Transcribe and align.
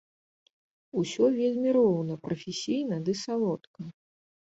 Усё 1.01 1.29
вельмі 1.37 1.69
роўна, 1.79 2.19
прафесійна 2.25 2.95
ды 3.07 3.11
салодка. 3.25 3.79